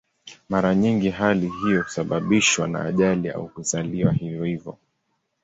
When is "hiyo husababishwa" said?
1.49-2.67